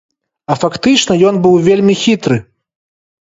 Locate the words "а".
0.53-0.53